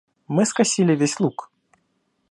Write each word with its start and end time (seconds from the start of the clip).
Мы 0.27 0.47
скосили 0.47 0.95
весь 0.95 1.19
луг. 1.19 1.51